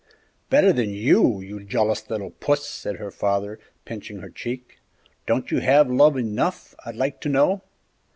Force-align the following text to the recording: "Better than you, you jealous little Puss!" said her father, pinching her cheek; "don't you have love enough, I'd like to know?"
"Better 0.49 0.73
than 0.73 0.89
you, 0.89 1.41
you 1.41 1.63
jealous 1.63 2.09
little 2.09 2.31
Puss!" 2.31 2.67
said 2.67 2.95
her 2.95 3.11
father, 3.11 3.59
pinching 3.85 4.17
her 4.17 4.31
cheek; 4.31 4.79
"don't 5.27 5.51
you 5.51 5.59
have 5.59 5.91
love 5.91 6.17
enough, 6.17 6.73
I'd 6.83 6.95
like 6.95 7.21
to 7.21 7.29
know?" 7.29 7.61